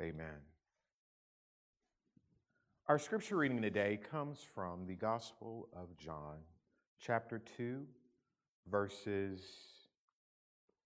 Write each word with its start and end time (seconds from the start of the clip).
Amen. 0.00 0.40
Our 2.88 2.98
scripture 2.98 3.36
reading 3.36 3.62
today 3.62 4.00
comes 4.10 4.38
from 4.54 4.86
the 4.86 4.94
Gospel 4.94 5.68
of 5.76 5.96
John, 5.96 6.38
chapter 6.98 7.40
2, 7.56 7.84
verses 8.70 9.42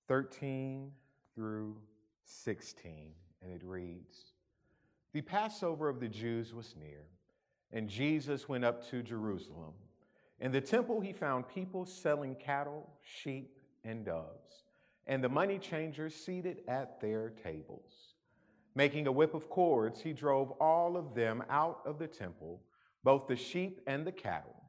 13 0.08 0.90
through 1.34 1.76
16, 2.24 3.12
and 3.42 3.52
it 3.52 3.62
reads 3.64 4.32
The 5.12 5.22
Passover 5.22 5.88
of 5.88 6.00
the 6.00 6.08
Jews 6.08 6.52
was 6.52 6.74
near, 6.78 7.06
and 7.72 7.88
Jesus 7.88 8.48
went 8.48 8.64
up 8.64 8.90
to 8.90 9.02
Jerusalem. 9.02 9.72
In 10.40 10.52
the 10.52 10.60
temple, 10.60 11.00
he 11.00 11.12
found 11.12 11.48
people 11.48 11.86
selling 11.86 12.34
cattle, 12.34 12.90
sheep, 13.02 13.56
and 13.84 14.04
doves, 14.04 14.64
and 15.06 15.22
the 15.22 15.28
money 15.28 15.58
changers 15.58 16.14
seated 16.14 16.58
at 16.68 17.00
their 17.00 17.30
tables. 17.30 18.15
Making 18.76 19.06
a 19.06 19.12
whip 19.12 19.32
of 19.32 19.48
cords, 19.48 20.02
he 20.02 20.12
drove 20.12 20.50
all 20.60 20.98
of 20.98 21.14
them 21.14 21.42
out 21.48 21.80
of 21.86 21.98
the 21.98 22.06
temple, 22.06 22.60
both 23.02 23.26
the 23.26 23.34
sheep 23.34 23.80
and 23.86 24.06
the 24.06 24.12
cattle. 24.12 24.62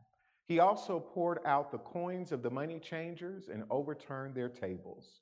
He 0.46 0.60
also 0.60 0.98
poured 0.98 1.40
out 1.46 1.72
the 1.72 1.80
coins 1.80 2.32
of 2.32 2.42
the 2.42 2.50
money 2.50 2.80
changers 2.80 3.50
and 3.50 3.66
overturned 3.70 4.34
their 4.34 4.48
tables. 4.48 5.20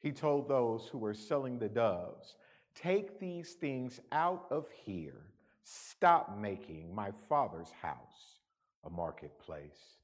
He 0.00 0.12
told 0.12 0.48
those 0.48 0.86
who 0.86 0.98
were 0.98 1.14
selling 1.14 1.58
the 1.58 1.70
doves, 1.70 2.36
Take 2.74 3.18
these 3.18 3.54
things 3.54 4.00
out 4.12 4.44
of 4.50 4.66
here. 4.84 5.32
Stop 5.64 6.38
making 6.38 6.94
my 6.94 7.12
father's 7.30 7.70
house 7.80 8.36
a 8.84 8.90
marketplace. 8.90 9.96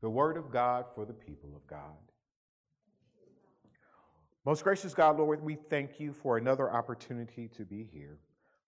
The 0.00 0.08
word 0.08 0.36
of 0.36 0.52
God 0.52 0.84
for 0.94 1.04
the 1.04 1.12
people 1.12 1.56
of 1.56 1.66
God. 1.66 2.09
Most 4.46 4.64
gracious 4.64 4.94
God, 4.94 5.18
Lord, 5.18 5.42
we 5.42 5.54
thank 5.54 6.00
you 6.00 6.14
for 6.14 6.38
another 6.38 6.72
opportunity 6.72 7.48
to 7.48 7.64
be 7.66 7.86
here. 7.92 8.18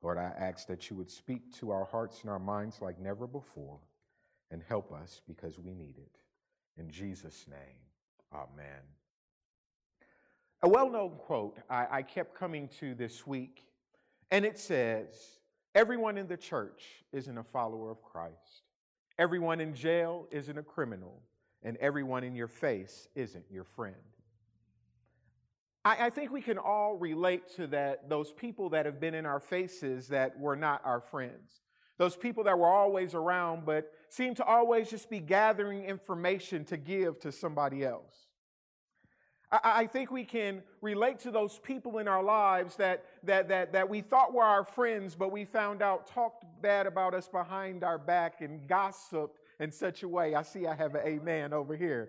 Lord, 0.02 0.18
I 0.18 0.32
ask 0.38 0.66
that 0.66 0.90
you 0.90 0.96
would 0.96 1.10
speak 1.10 1.50
to 1.60 1.70
our 1.70 1.84
hearts 1.86 2.20
and 2.22 2.30
our 2.30 2.38
minds 2.38 2.82
like 2.82 3.00
never 3.00 3.26
before 3.26 3.78
and 4.50 4.62
help 4.68 4.92
us 4.92 5.22
because 5.26 5.58
we 5.58 5.72
need 5.72 5.96
it. 5.96 6.18
In 6.76 6.90
Jesus' 6.90 7.46
name, 7.48 7.78
amen. 8.34 8.82
A 10.62 10.68
well 10.68 10.90
known 10.90 11.12
quote 11.16 11.58
I, 11.70 11.86
I, 11.90 12.02
kept 12.02 12.34
coming 12.34 12.68
to 12.80 12.94
this 12.94 13.26
week, 13.26 13.64
and 14.30 14.44
it 14.44 14.58
says 14.58 15.38
Everyone 15.74 16.18
in 16.18 16.26
the 16.26 16.36
church 16.36 16.82
isn't 17.12 17.38
a 17.38 17.42
follower 17.42 17.90
of 17.90 18.02
Christ, 18.02 18.62
everyone 19.18 19.60
in 19.60 19.74
jail 19.74 20.28
isn't 20.30 20.58
a 20.58 20.62
criminal, 20.62 21.22
and 21.62 21.78
everyone 21.78 22.24
in 22.24 22.34
your 22.34 22.48
face 22.48 23.08
isn't 23.14 23.46
your 23.50 23.64
friend. 23.64 24.11
I, 25.84 26.06
I 26.06 26.10
think 26.10 26.30
we 26.30 26.42
can 26.42 26.58
all 26.58 26.96
relate 26.96 27.48
to 27.56 27.66
that, 27.68 28.08
those 28.08 28.32
people 28.32 28.70
that 28.70 28.86
have 28.86 29.00
been 29.00 29.14
in 29.14 29.26
our 29.26 29.40
faces 29.40 30.08
that 30.08 30.38
were 30.38 30.56
not 30.56 30.80
our 30.84 31.00
friends. 31.00 31.60
Those 31.98 32.16
people 32.16 32.44
that 32.44 32.58
were 32.58 32.68
always 32.68 33.14
around, 33.14 33.64
but 33.64 33.92
seem 34.08 34.34
to 34.36 34.44
always 34.44 34.90
just 34.90 35.10
be 35.10 35.20
gathering 35.20 35.84
information 35.84 36.64
to 36.66 36.76
give 36.76 37.20
to 37.20 37.32
somebody 37.32 37.84
else. 37.84 38.26
I, 39.52 39.86
think 39.86 40.10
we 40.10 40.24
can 40.24 40.62
relate 40.80 41.18
to 41.20 41.30
those 41.30 41.58
people 41.58 41.98
in 41.98 42.08
our 42.08 42.22
lives 42.22 42.76
that, 42.76 43.04
that, 43.24 43.48
that, 43.50 43.72
that 43.74 43.86
we 43.86 44.00
thought 44.00 44.32
were 44.32 44.42
our 44.42 44.64
friends, 44.64 45.14
but 45.14 45.30
we 45.30 45.44
found 45.44 45.82
out 45.82 46.06
talked 46.06 46.46
bad 46.62 46.86
about 46.86 47.12
us 47.12 47.28
behind 47.28 47.84
our 47.84 47.98
back 47.98 48.40
and 48.40 48.66
gossiped 48.66 49.40
in 49.60 49.70
such 49.70 50.04
a 50.04 50.08
way. 50.08 50.34
I 50.34 50.42
see 50.42 50.66
I 50.66 50.74
have 50.74 50.94
an 50.94 51.06
amen 51.06 51.52
over 51.52 51.76
here. 51.76 52.08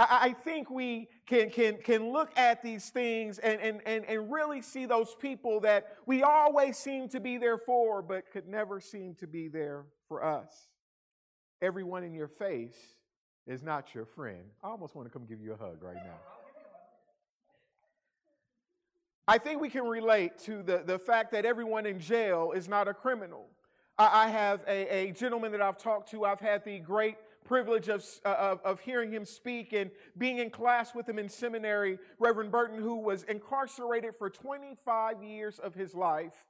I 0.00 0.32
think 0.44 0.70
we 0.70 1.08
can, 1.26 1.50
can, 1.50 1.78
can 1.78 2.12
look 2.12 2.30
at 2.36 2.62
these 2.62 2.88
things 2.90 3.38
and, 3.40 3.60
and, 3.60 3.80
and, 3.84 4.04
and 4.04 4.32
really 4.32 4.62
see 4.62 4.86
those 4.86 5.16
people 5.20 5.58
that 5.60 5.96
we 6.06 6.22
always 6.22 6.78
seem 6.78 7.08
to 7.08 7.18
be 7.18 7.36
there 7.36 7.58
for, 7.58 8.00
but 8.00 8.30
could 8.30 8.46
never 8.46 8.78
seem 8.80 9.16
to 9.16 9.26
be 9.26 9.48
there 9.48 9.86
for 10.06 10.24
us. 10.24 10.68
Everyone 11.60 12.04
in 12.04 12.14
your 12.14 12.28
face 12.28 12.76
is 13.48 13.64
not 13.64 13.92
your 13.92 14.04
friend. 14.04 14.44
I 14.62 14.68
almost 14.68 14.94
want 14.94 15.08
to 15.08 15.12
come 15.12 15.26
give 15.26 15.40
you 15.40 15.52
a 15.52 15.56
hug 15.56 15.82
right 15.82 15.96
now. 15.96 16.18
I 19.26 19.38
think 19.38 19.60
we 19.60 19.68
can 19.68 19.84
relate 19.84 20.38
to 20.44 20.62
the, 20.62 20.84
the 20.86 20.98
fact 20.98 21.32
that 21.32 21.44
everyone 21.44 21.86
in 21.86 21.98
jail 21.98 22.52
is 22.54 22.68
not 22.68 22.86
a 22.86 22.94
criminal. 22.94 23.46
I, 23.98 24.26
I 24.26 24.28
have 24.28 24.60
a, 24.68 25.08
a 25.08 25.12
gentleman 25.12 25.50
that 25.52 25.60
I've 25.60 25.76
talked 25.76 26.12
to, 26.12 26.24
I've 26.24 26.40
had 26.40 26.64
the 26.64 26.78
great 26.78 27.16
privilege 27.48 27.88
of, 27.88 28.04
uh, 28.24 28.28
of, 28.38 28.60
of, 28.62 28.78
hearing 28.80 29.10
him 29.10 29.24
speak 29.24 29.72
and 29.72 29.90
being 30.18 30.38
in 30.38 30.50
class 30.50 30.94
with 30.94 31.08
him 31.08 31.18
in 31.18 31.28
seminary, 31.28 31.98
Reverend 32.18 32.52
Burton, 32.52 32.78
who 32.78 32.96
was 32.96 33.22
incarcerated 33.24 34.14
for 34.16 34.28
25 34.28 35.22
years 35.22 35.58
of 35.58 35.74
his 35.74 35.94
life, 35.94 36.44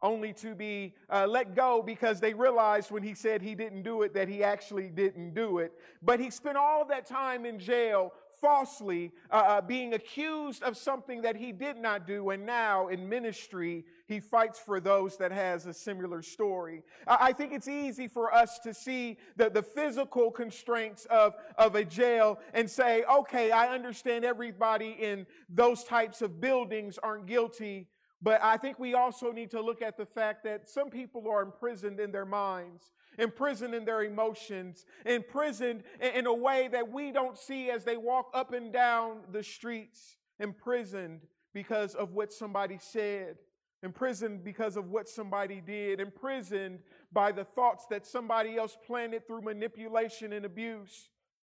only 0.00 0.32
to 0.32 0.54
be 0.54 0.94
uh, 1.10 1.26
let 1.26 1.54
go 1.54 1.82
because 1.82 2.18
they 2.18 2.32
realized 2.32 2.90
when 2.90 3.02
he 3.02 3.14
said 3.14 3.42
he 3.42 3.54
didn't 3.54 3.82
do 3.82 4.02
it 4.02 4.14
that 4.14 4.26
he 4.26 4.42
actually 4.42 4.88
didn't 4.88 5.34
do 5.34 5.58
it. 5.58 5.72
But 6.02 6.18
he 6.18 6.30
spent 6.30 6.56
all 6.56 6.86
that 6.86 7.04
time 7.06 7.44
in 7.44 7.58
jail 7.58 8.12
falsely 8.40 9.12
uh, 9.30 9.34
uh, 9.34 9.60
being 9.60 9.92
accused 9.94 10.62
of 10.62 10.76
something 10.76 11.22
that 11.22 11.36
he 11.36 11.52
did 11.52 11.76
not 11.76 12.06
do, 12.06 12.30
and 12.30 12.44
now 12.44 12.88
in 12.88 13.08
ministry, 13.08 13.84
he 14.12 14.20
fights 14.20 14.58
for 14.58 14.78
those 14.78 15.16
that 15.16 15.32
has 15.32 15.66
a 15.66 15.72
similar 15.72 16.22
story. 16.22 16.82
I 17.06 17.32
think 17.32 17.52
it's 17.52 17.68
easy 17.68 18.08
for 18.08 18.32
us 18.32 18.58
to 18.60 18.74
see 18.74 19.18
the, 19.36 19.48
the 19.48 19.62
physical 19.62 20.30
constraints 20.30 21.06
of, 21.06 21.34
of 21.56 21.74
a 21.74 21.84
jail 21.84 22.38
and 22.52 22.70
say, 22.70 23.04
okay, 23.04 23.50
I 23.50 23.74
understand 23.74 24.24
everybody 24.24 24.90
in 25.00 25.26
those 25.48 25.82
types 25.84 26.20
of 26.20 26.40
buildings 26.40 26.98
aren't 27.02 27.26
guilty. 27.26 27.88
But 28.20 28.40
I 28.42 28.56
think 28.56 28.78
we 28.78 28.94
also 28.94 29.32
need 29.32 29.50
to 29.50 29.60
look 29.60 29.82
at 29.82 29.96
the 29.96 30.06
fact 30.06 30.44
that 30.44 30.68
some 30.68 30.90
people 30.90 31.28
are 31.28 31.42
imprisoned 31.42 31.98
in 31.98 32.12
their 32.12 32.26
minds 32.26 32.92
imprisoned 33.18 33.74
in 33.74 33.84
their 33.84 34.04
emotions, 34.04 34.86
imprisoned 35.04 35.82
in 36.00 36.26
a 36.26 36.32
way 36.32 36.68
that 36.72 36.90
we 36.90 37.12
don't 37.12 37.36
see 37.36 37.70
as 37.70 37.84
they 37.84 37.98
walk 37.98 38.30
up 38.32 38.54
and 38.54 38.72
down 38.72 39.18
the 39.30 39.42
streets, 39.42 40.16
imprisoned 40.38 41.20
because 41.52 41.94
of 41.94 42.12
what 42.12 42.32
somebody 42.32 42.78
said, 42.80 43.36
imprisoned 43.82 44.44
because 44.44 44.76
of 44.76 44.90
what 44.90 45.08
somebody 45.08 45.60
did, 45.60 46.00
imprisoned 46.00 46.80
by 47.12 47.32
the 47.32 47.44
thoughts 47.44 47.86
that 47.90 48.06
somebody 48.06 48.56
else 48.56 48.76
planted 48.86 49.26
through 49.26 49.42
manipulation 49.42 50.32
and 50.32 50.44
abuse. 50.44 51.08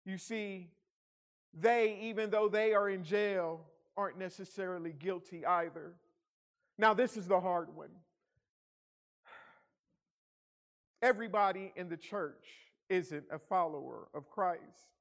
You 0.06 0.18
see, 0.18 0.70
they, 1.54 2.00
even 2.02 2.30
though 2.30 2.50
they 2.50 2.74
are 2.74 2.90
in 2.90 3.04
jail, 3.04 3.66
aren't 3.96 4.18
necessarily 4.18 4.92
guilty 4.92 5.46
either. 5.46 5.94
Now, 6.78 6.94
this 6.94 7.18
is 7.18 7.28
the 7.28 7.40
hard 7.40 7.76
one. 7.76 7.90
everybody 11.04 11.74
in 11.76 11.90
the 11.90 11.98
church 11.98 12.48
isn't 12.90 13.26
a 13.30 13.38
follower 13.38 14.08
of 14.16 14.30
Christ. 14.30 14.93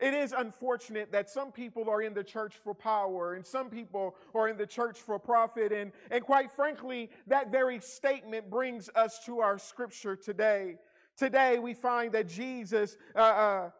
It 0.00 0.12
is 0.12 0.32
unfortunate 0.32 1.12
that 1.12 1.30
some 1.30 1.52
people 1.52 1.88
are 1.88 2.02
in 2.02 2.14
the 2.14 2.24
church 2.24 2.54
for 2.62 2.74
power 2.74 3.34
and 3.34 3.46
some 3.46 3.70
people 3.70 4.16
are 4.34 4.48
in 4.48 4.56
the 4.56 4.66
church 4.66 4.98
for 4.98 5.18
profit. 5.18 5.72
And, 5.72 5.92
and 6.10 6.24
quite 6.24 6.50
frankly, 6.50 7.10
that 7.28 7.52
very 7.52 7.78
statement 7.78 8.50
brings 8.50 8.90
us 8.96 9.24
to 9.26 9.38
our 9.40 9.56
scripture 9.58 10.16
today. 10.16 10.78
Today, 11.16 11.60
we 11.60 11.74
find 11.74 12.12
that 12.12 12.28
Jesus 12.28 12.96
uh, 13.14 13.18
uh, 13.18 13.70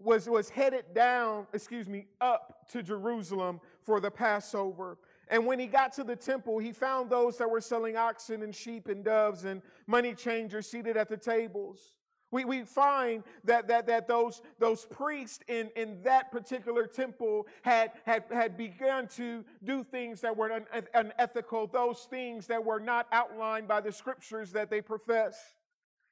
was, 0.00 0.28
was 0.28 0.48
headed 0.48 0.86
down, 0.92 1.46
excuse 1.52 1.88
me, 1.88 2.06
up 2.20 2.66
to 2.72 2.82
Jerusalem 2.82 3.60
for 3.82 4.00
the 4.00 4.10
Passover. 4.10 4.98
And 5.28 5.46
when 5.46 5.60
he 5.60 5.66
got 5.66 5.92
to 5.94 6.04
the 6.04 6.16
temple, 6.16 6.58
he 6.58 6.72
found 6.72 7.10
those 7.10 7.38
that 7.38 7.48
were 7.48 7.60
selling 7.60 7.96
oxen 7.96 8.42
and 8.42 8.54
sheep 8.54 8.88
and 8.88 9.04
doves 9.04 9.44
and 9.44 9.62
money 9.86 10.14
changers 10.14 10.68
seated 10.68 10.96
at 10.96 11.08
the 11.08 11.16
tables. 11.16 11.94
We, 12.30 12.44
we 12.44 12.62
find 12.64 13.24
that, 13.44 13.68
that, 13.68 13.86
that 13.86 14.06
those, 14.06 14.42
those 14.58 14.84
priests 14.84 15.40
in, 15.48 15.70
in 15.76 16.02
that 16.02 16.30
particular 16.30 16.86
temple 16.86 17.46
had, 17.62 17.92
had, 18.04 18.24
had 18.30 18.56
begun 18.56 19.08
to 19.16 19.44
do 19.64 19.82
things 19.82 20.20
that 20.20 20.36
were 20.36 20.62
unethical, 20.94 21.66
those 21.66 22.06
things 22.10 22.46
that 22.48 22.62
were 22.62 22.80
not 22.80 23.06
outlined 23.12 23.66
by 23.66 23.80
the 23.80 23.92
scriptures 23.92 24.52
that 24.52 24.68
they 24.70 24.82
profess. 24.82 25.54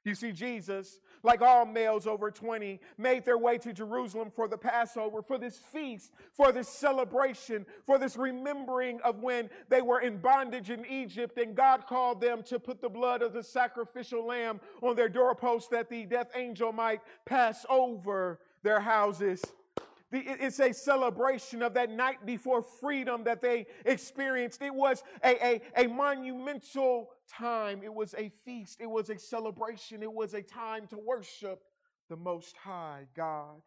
You 0.07 0.15
see, 0.15 0.31
Jesus, 0.31 1.01
like 1.25 1.43
all 1.43 1.67
males 1.67 2.07
over 2.07 2.31
20, 2.31 2.79
made 2.97 3.25
their 3.25 3.39
way 3.39 3.59
to 3.59 3.73
Jerusalem 3.73 4.31
for 4.31 4.47
the 4.47 4.57
Passover, 4.57 5.21
for 5.21 5.37
this 5.37 5.59
feast, 5.59 6.13
for 6.33 6.53
this 6.53 6.69
celebration, 6.69 7.67
for 7.85 7.99
this 7.99 8.17
remembering 8.17 9.01
of 9.01 9.19
when 9.19 9.51
they 9.69 9.83
were 9.83 9.99
in 9.99 10.19
bondage 10.19 10.71
in 10.71 10.87
Egypt 10.87 11.39
and 11.39 11.57
God 11.57 11.89
called 11.89 12.21
them 12.21 12.45
to 12.45 12.61
put 12.61 12.81
the 12.81 12.89
blood 12.89 13.21
of 13.21 13.33
the 13.33 13.43
sacrificial 13.43 14.25
lamb 14.25 14.61
on 14.81 14.95
their 14.95 15.09
doorposts 15.09 15.69
that 15.71 15.91
the 15.91 16.05
death 16.05 16.31
angel 16.37 16.73
might 16.73 17.01
pass 17.25 17.67
over 17.69 18.39
their 18.63 18.79
houses. 18.79 19.43
It's 20.13 20.61
a 20.61 20.73
celebration 20.73 21.63
of 21.63 21.75
that 21.75 21.91
night 21.91 22.25
before 22.25 22.63
freedom 22.63 23.25
that 23.25 23.43
they 23.43 23.67
experienced. 23.85 24.63
It 24.63 24.73
was 24.73 25.03
a, 25.25 25.61
a, 25.77 25.85
a 25.85 25.89
monumental 25.89 27.11
time. 27.27 27.83
It 27.83 27.93
was 27.93 28.15
a 28.17 28.29
feast. 28.45 28.81
It 28.81 28.91
was 28.91 29.11
a 29.11 29.19
celebration. 29.19 30.03
It 30.03 30.13
was 30.13 30.35
a 30.35 30.43
time 30.43 30.87
to 30.89 30.99
worship 30.99 31.63
the 32.09 32.17
Most 32.17 32.57
High 32.57 33.07
God. 33.15 33.63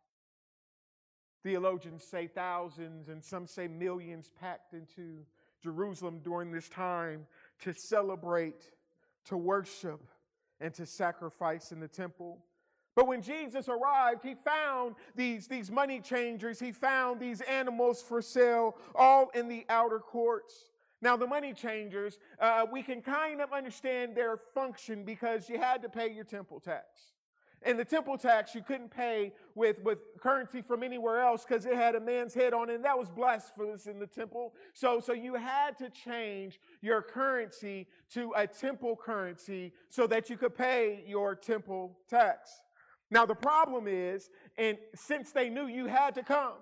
Theologians 1.43 2.03
say 2.03 2.27
thousands 2.27 3.09
and 3.09 3.23
some 3.23 3.47
say 3.47 3.67
millions 3.67 4.31
packed 4.39 4.73
into 4.73 5.25
Jerusalem 5.63 6.19
during 6.23 6.51
this 6.51 6.69
time 6.69 7.25
to 7.61 7.73
celebrate, 7.73 8.69
to 9.25 9.37
worship, 9.37 10.01
and 10.59 10.73
to 10.73 10.85
sacrifice 10.85 11.71
in 11.71 11.79
the 11.79 11.87
temple. 11.87 12.39
But 12.95 13.07
when 13.07 13.21
Jesus 13.21 13.69
arrived, 13.69 14.23
he 14.23 14.35
found 14.35 14.95
these, 15.15 15.47
these 15.47 15.71
money 15.71 16.01
changers, 16.01 16.59
he 16.59 16.73
found 16.73 17.19
these 17.19 17.39
animals 17.41 18.01
for 18.01 18.21
sale, 18.21 18.75
all 18.93 19.29
in 19.33 19.47
the 19.47 19.65
outer 19.69 19.99
courts. 19.99 20.65
Now, 21.01 21.15
the 21.15 21.27
money 21.27 21.53
changers, 21.53 22.19
uh, 22.39 22.65
we 22.71 22.83
can 22.83 23.01
kind 23.01 23.41
of 23.41 23.53
understand 23.53 24.15
their 24.15 24.37
function 24.53 25.05
because 25.05 25.49
you 25.49 25.57
had 25.57 25.81
to 25.83 25.89
pay 25.89 26.11
your 26.11 26.25
temple 26.25 26.59
tax. 26.59 27.13
And 27.61 27.77
the 27.77 27.85
temple 27.85 28.17
tax 28.17 28.55
you 28.55 28.61
couldn't 28.61 28.89
pay 28.89 29.33
with, 29.53 29.83
with 29.83 29.99
currency 30.21 30.61
from 30.61 30.81
anywhere 30.81 31.21
else 31.21 31.45
because 31.45 31.65
it 31.65 31.75
had 31.75 31.95
a 31.95 31.99
man's 31.99 32.33
head 32.33 32.53
on 32.53 32.69
it, 32.69 32.75
and 32.75 32.85
that 32.85 32.97
was 32.97 33.09
blasphemous 33.11 33.85
in 33.85 33.99
the 33.99 34.07
temple. 34.07 34.53
So, 34.73 34.99
so 34.99 35.11
you 35.11 35.35
had 35.35 35.77
to 35.79 35.89
change 35.89 36.59
your 36.81 37.01
currency 37.01 37.87
to 38.13 38.33
a 38.35 38.47
temple 38.47 38.95
currency 38.95 39.73
so 39.89 40.07
that 40.07 40.29
you 40.29 40.37
could 40.37 40.55
pay 40.55 41.03
your 41.05 41.35
temple 41.35 41.97
tax. 42.09 42.49
Now, 43.11 43.25
the 43.25 43.35
problem 43.35 43.87
is, 43.87 44.29
and 44.57 44.77
since 44.95 45.31
they 45.31 45.49
knew 45.49 45.67
you 45.67 45.87
had 45.87 46.15
to 46.15 46.23
come, 46.23 46.53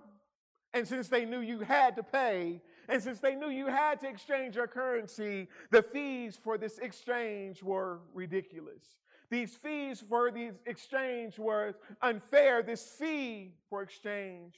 and 0.74 0.88
since 0.88 1.10
they 1.10 1.26
knew 1.26 1.40
you 1.40 1.60
had 1.60 1.96
to 1.96 2.04
pay, 2.04 2.62
and 2.88 3.02
since 3.02 3.20
they 3.20 3.36
knew 3.36 3.50
you 3.50 3.68
had 3.68 4.00
to 4.02 4.08
exchange 4.08 4.56
your 4.56 4.68
currency, 4.68 5.50
the 5.72 5.82
fees 5.82 6.38
for 6.42 6.58
this 6.58 6.78
exchange 6.80 7.62
were 7.62 8.00
ridiculous. 8.14 8.98
These 9.30 9.56
fees 9.56 10.02
for 10.08 10.32
these 10.32 10.60
exchange 10.66 11.38
were 11.38 11.76
unfair. 12.02 12.64
This 12.64 12.90
fee 12.98 13.56
for 13.70 13.82
exchange 13.82 14.56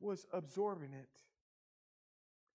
was 0.00 0.26
exorbitant. 0.32 1.08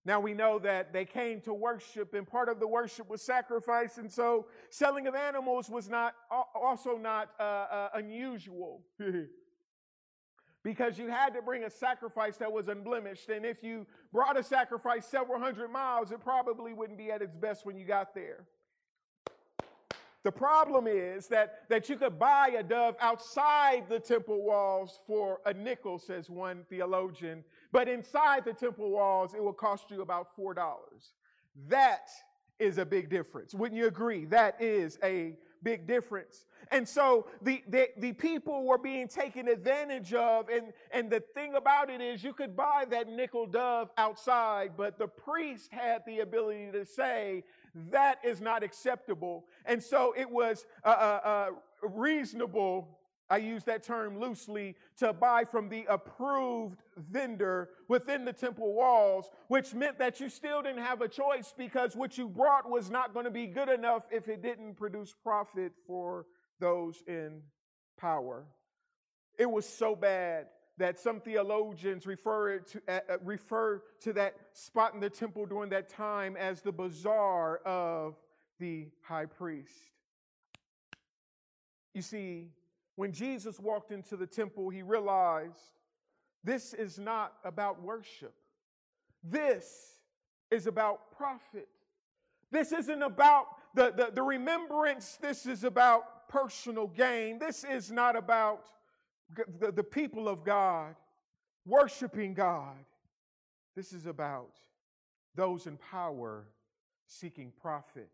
Now 0.05 0.19
we 0.21 0.33
know 0.33 0.57
that 0.59 0.93
they 0.93 1.05
came 1.05 1.41
to 1.41 1.53
worship, 1.53 2.13
and 2.13 2.25
part 2.25 2.47
of 2.49 2.59
the 2.59 2.67
worship 2.67 3.09
was 3.09 3.21
sacrifice, 3.21 3.97
and 3.97 4.11
so 4.11 4.47
selling 4.69 5.05
of 5.05 5.15
animals 5.15 5.69
was 5.69 5.89
not 5.89 6.15
also 6.55 6.97
not 6.97 7.31
uh, 7.39 7.43
uh, 7.43 7.89
unusual. 7.93 8.81
because 10.63 10.97
you 10.97 11.07
had 11.07 11.33
to 11.33 11.41
bring 11.41 11.63
a 11.63 11.69
sacrifice 11.69 12.37
that 12.37 12.51
was 12.51 12.67
unblemished. 12.67 13.29
And 13.29 13.45
if 13.45 13.63
you 13.63 13.85
brought 14.11 14.37
a 14.37 14.43
sacrifice 14.43 15.05
several 15.05 15.39
hundred 15.39 15.69
miles, 15.69 16.11
it 16.11 16.21
probably 16.21 16.73
wouldn't 16.73 16.97
be 16.97 17.11
at 17.11 17.21
its 17.21 17.35
best 17.35 17.65
when 17.65 17.77
you 17.77 17.85
got 17.85 18.13
there. 18.13 18.45
The 20.23 20.31
problem 20.31 20.87
is 20.87 21.27
that, 21.27 21.69
that 21.69 21.87
you 21.87 21.95
could 21.95 22.19
buy 22.19 22.55
a 22.59 22.63
dove 22.63 22.95
outside 22.99 23.85
the 23.87 23.99
temple 23.99 24.43
walls 24.43 24.99
for 25.07 25.39
a 25.45 25.53
nickel, 25.53 25.99
says 25.99 26.29
one 26.29 26.65
theologian, 26.69 27.45
but 27.71 27.87
inside 27.87 28.43
the 28.43 28.51
temple 28.51 28.89
walls, 28.89 29.33
it 29.33 29.41
will 29.41 29.53
cost 29.53 29.89
you 29.89 30.01
about 30.01 30.35
$4. 30.37 30.55
That 31.69 32.09
is 32.59 32.77
a 32.77 32.85
big 32.85 33.09
difference. 33.09 33.53
Wouldn't 33.53 33.77
you 33.77 33.87
agree? 33.87 34.25
That 34.25 34.61
is 34.61 34.99
a 35.01 35.35
big 35.63 35.87
difference. 35.87 36.45
And 36.71 36.87
so 36.87 37.27
the, 37.41 37.63
the, 37.67 37.87
the, 37.97 38.13
people 38.13 38.65
were 38.65 38.77
being 38.77 39.07
taken 39.07 39.47
advantage 39.47 40.13
of. 40.13 40.49
And, 40.49 40.73
and 40.91 41.09
the 41.09 41.21
thing 41.33 41.55
about 41.55 41.89
it 41.89 42.01
is, 42.01 42.23
you 42.23 42.33
could 42.33 42.55
buy 42.55 42.85
that 42.89 43.07
nickel 43.07 43.45
dove 43.47 43.89
outside, 43.97 44.71
but 44.75 44.97
the 44.97 45.07
priest 45.07 45.71
had 45.71 46.03
the 46.05 46.19
ability 46.19 46.71
to 46.73 46.85
say, 46.85 47.43
that 47.91 48.19
is 48.23 48.41
not 48.41 48.63
acceptable. 48.63 49.45
And 49.65 49.81
so 49.81 50.13
it 50.17 50.29
was 50.29 50.65
uh, 50.83 50.87
uh, 50.87 51.19
uh, 51.23 51.47
reasonable, 51.87 52.96
I 53.29 53.37
use 53.37 53.63
that 53.65 53.83
term 53.83 54.19
loosely, 54.19 54.75
to 54.97 55.11
buy 55.11 55.43
from 55.43 55.67
the 55.67 55.85
approved 55.89 56.81
vendor 56.95 57.69
within 57.87 58.23
the 58.23 58.33
temple 58.33 58.73
walls, 58.73 59.29
which 59.49 59.73
meant 59.73 59.99
that 59.99 60.19
you 60.19 60.29
still 60.29 60.61
didn't 60.61 60.83
have 60.83 61.01
a 61.01 61.07
choice 61.07 61.53
because 61.57 61.95
what 61.95 62.17
you 62.17 62.29
brought 62.29 62.69
was 62.69 62.89
not 62.89 63.13
going 63.13 63.25
to 63.25 63.31
be 63.31 63.47
good 63.47 63.69
enough 63.69 64.03
if 64.11 64.29
it 64.29 64.41
didn't 64.41 64.75
produce 64.75 65.13
profit 65.23 65.73
for 65.85 66.25
those 66.59 67.03
in 67.07 67.41
power. 67.97 68.45
It 69.37 69.49
was 69.49 69.67
so 69.67 69.95
bad 69.95 70.47
that 70.77 70.99
some 70.99 71.19
theologians 71.19 72.05
refer 72.05 72.59
to, 72.59 72.81
uh, 72.87 72.99
uh, 73.09 73.17
refer 73.23 73.81
to 74.01 74.13
that 74.13 74.35
spot 74.53 74.93
in 74.93 74.99
the 74.99 75.09
temple 75.09 75.45
during 75.45 75.69
that 75.71 75.89
time 75.89 76.37
as 76.37 76.61
the 76.61 76.71
bazaar 76.71 77.57
of 77.65 78.15
the 78.59 78.87
high 79.01 79.25
priest. 79.25 79.73
You 81.93 82.03
see, 82.03 82.51
when 82.97 83.11
Jesus 83.11 83.59
walked 83.59 83.91
into 83.91 84.17
the 84.17 84.25
temple, 84.25 84.69
he 84.69 84.81
realized 84.81 85.61
this 86.43 86.73
is 86.73 86.97
not 86.97 87.33
about 87.45 87.81
worship. 87.81 88.33
This 89.23 89.99
is 90.49 90.65
about 90.65 91.11
profit. 91.15 91.67
This 92.51 92.71
isn't 92.71 93.03
about 93.03 93.45
the, 93.75 93.93
the, 93.95 94.11
the 94.15 94.23
remembrance. 94.23 95.19
This 95.21 95.45
is 95.45 95.63
about 95.63 96.27
personal 96.27 96.87
gain. 96.87 97.37
This 97.37 97.63
is 97.63 97.91
not 97.91 98.15
about 98.15 98.65
the, 99.59 99.71
the 99.71 99.83
people 99.83 100.27
of 100.27 100.43
God 100.43 100.95
worshiping 101.67 102.33
God. 102.33 102.83
This 103.75 103.93
is 103.93 104.07
about 104.07 104.55
those 105.35 105.67
in 105.67 105.77
power 105.77 106.45
seeking 107.05 107.51
profit. 107.61 108.09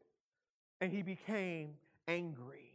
And 0.81 0.91
he 0.91 1.03
became 1.03 1.75
angry 2.09 2.72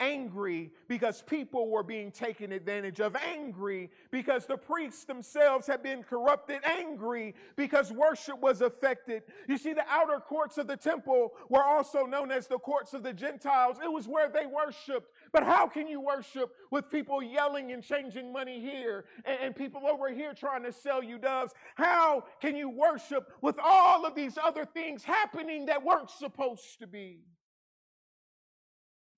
angry 0.00 0.72
because 0.88 1.22
people 1.22 1.68
were 1.68 1.82
being 1.82 2.10
taken 2.10 2.52
advantage 2.52 3.00
of, 3.00 3.16
angry 3.16 3.90
because 4.10 4.46
the 4.46 4.56
priests 4.56 5.04
themselves 5.04 5.66
had 5.66 5.82
been 5.82 6.02
corrupted, 6.02 6.60
angry 6.64 7.34
because 7.56 7.92
worship 7.92 8.40
was 8.40 8.60
affected. 8.60 9.22
You 9.48 9.58
see, 9.58 9.72
the 9.72 9.84
outer 9.88 10.20
courts 10.20 10.58
of 10.58 10.66
the 10.66 10.76
temple 10.76 11.32
were 11.48 11.62
also 11.62 12.06
known 12.06 12.30
as 12.30 12.46
the 12.46 12.58
courts 12.58 12.94
of 12.94 13.02
the 13.02 13.12
Gentiles. 13.12 13.78
It 13.82 13.90
was 13.90 14.08
where 14.08 14.28
they 14.28 14.46
worshiped. 14.46 15.10
But 15.32 15.44
how 15.44 15.66
can 15.66 15.86
you 15.86 16.00
worship 16.00 16.54
with 16.70 16.90
people 16.90 17.22
yelling 17.22 17.72
and 17.72 17.82
changing 17.82 18.32
money 18.32 18.60
here 18.60 19.04
and, 19.24 19.38
and 19.40 19.56
people 19.56 19.86
over 19.86 20.12
here 20.12 20.34
trying 20.34 20.64
to 20.64 20.72
sell 20.72 21.02
you 21.02 21.18
doves? 21.18 21.52
How 21.76 22.24
can 22.40 22.56
you 22.56 22.68
worship 22.68 23.32
with 23.40 23.56
all 23.62 24.06
of 24.06 24.14
these 24.14 24.38
other 24.42 24.64
things 24.64 25.04
happening 25.04 25.66
that 25.66 25.84
weren't 25.84 26.10
supposed 26.10 26.78
to 26.80 26.86
be? 26.86 27.20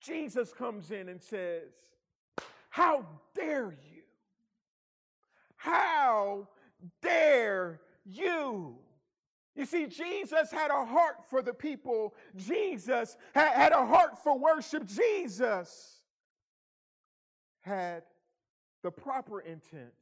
Jesus 0.06 0.52
comes 0.52 0.90
in 0.90 1.08
and 1.08 1.22
says, 1.22 1.72
How 2.70 3.06
dare 3.34 3.72
you? 3.72 4.02
How 5.56 6.48
dare 7.02 7.80
you? 8.04 8.76
You 9.56 9.64
see, 9.64 9.86
Jesus 9.86 10.50
had 10.52 10.70
a 10.70 10.84
heart 10.84 11.24
for 11.30 11.40
the 11.40 11.54
people. 11.54 12.14
Jesus 12.36 13.16
had 13.34 13.72
a 13.72 13.86
heart 13.86 14.22
for 14.22 14.38
worship. 14.38 14.84
Jesus 14.86 16.02
had 17.62 18.02
the 18.82 18.90
proper 18.90 19.40
intent 19.40 19.94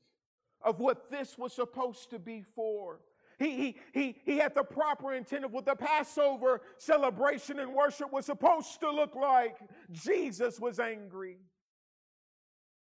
of 0.61 0.81
what 0.81 1.11
this 1.11 1.39
was 1.39 1.53
supposed 1.53 2.11
to 2.11 2.19
be 2.19 2.43
for. 2.55 3.01
He, 3.39 3.51
he, 3.51 3.77
he, 3.93 4.17
he 4.25 4.39
had 4.39 4.55
the 4.55 4.63
proper 4.63 5.15
intent 5.15 5.45
of 5.45 5.53
what 5.53 5.67
the 5.67 5.75
Passover 5.75 6.61
celebration 6.79 7.59
and 7.59 7.75
worship 7.75 8.13
was 8.13 8.27
supposed 8.27 8.81
to 8.81 8.91
look 8.91 9.15
like. 9.15 9.57
Jesus 9.93 10.61
was 10.61 10.79
angry. 10.79 11.39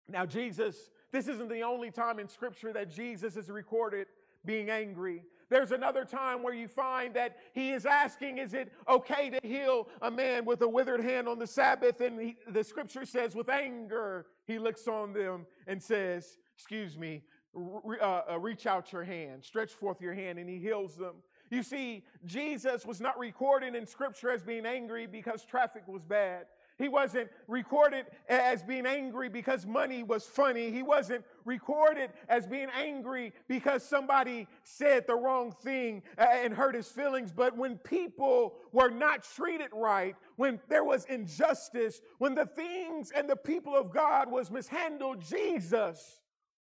Now, 0.07 0.25
Jesus, 0.25 0.89
this 1.11 1.27
isn't 1.27 1.49
the 1.49 1.61
only 1.61 1.91
time 1.91 2.19
in 2.19 2.27
Scripture 2.27 2.73
that 2.73 2.89
Jesus 2.89 3.35
is 3.35 3.49
recorded 3.49 4.07
being 4.45 4.69
angry. 4.69 5.23
There's 5.49 5.71
another 5.71 6.05
time 6.05 6.43
where 6.43 6.53
you 6.53 6.67
find 6.67 7.15
that 7.15 7.37
he 7.53 7.71
is 7.71 7.85
asking, 7.85 8.37
Is 8.37 8.53
it 8.53 8.71
okay 8.87 9.29
to 9.31 9.39
heal 9.43 9.87
a 10.01 10.11
man 10.11 10.45
with 10.45 10.61
a 10.61 10.69
withered 10.69 11.03
hand 11.03 11.27
on 11.27 11.39
the 11.39 11.47
Sabbath? 11.47 12.01
And 12.01 12.19
he, 12.19 12.37
the 12.47 12.63
scripture 12.63 13.05
says, 13.05 13.35
With 13.35 13.49
anger, 13.49 14.27
he 14.45 14.59
looks 14.59 14.87
on 14.87 15.13
them 15.13 15.47
and 15.65 15.81
says, 15.81 16.37
Excuse 16.55 16.97
me, 16.97 17.23
uh, 17.55 18.21
uh, 18.31 18.39
reach 18.39 18.65
out 18.67 18.91
your 18.91 19.03
hand, 19.03 19.43
stretch 19.43 19.71
forth 19.71 20.01
your 20.01 20.13
hand, 20.13 20.39
and 20.39 20.49
he 20.49 20.59
heals 20.59 20.95
them. 20.95 21.15
You 21.49 21.63
see, 21.63 22.03
Jesus 22.25 22.85
was 22.85 23.01
not 23.01 23.17
recorded 23.17 23.75
in 23.75 23.87
scripture 23.87 24.29
as 24.29 24.43
being 24.43 24.65
angry 24.65 25.07
because 25.07 25.43
traffic 25.43 25.87
was 25.87 26.05
bad. 26.05 26.45
He 26.77 26.87
wasn't 26.87 27.29
recorded 27.47 28.05
as 28.29 28.63
being 28.63 28.85
angry 28.85 29.27
because 29.27 29.65
money 29.65 30.01
was 30.01 30.25
funny. 30.25 30.71
He 30.71 30.81
wasn't 30.81 31.25
recorded 31.43 32.11
as 32.29 32.47
being 32.47 32.69
angry 32.73 33.33
because 33.49 33.83
somebody 33.83 34.47
said 34.63 35.05
the 35.05 35.15
wrong 35.15 35.51
thing 35.51 36.03
and 36.17 36.53
hurt 36.53 36.75
his 36.75 36.87
feelings. 36.87 37.33
But 37.33 37.57
when 37.57 37.77
people 37.79 38.53
were 38.71 38.89
not 38.89 39.23
treated 39.23 39.71
right, 39.73 40.15
when 40.37 40.61
there 40.69 40.85
was 40.85 41.03
injustice, 41.05 41.99
when 42.17 42.33
the 42.33 42.45
things 42.45 43.11
and 43.11 43.29
the 43.29 43.35
people 43.35 43.75
of 43.75 43.91
God 43.91 44.31
was 44.31 44.49
mishandled, 44.49 45.21
Jesus 45.21 46.21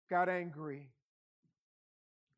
got 0.09 0.29
angry. 0.29 0.87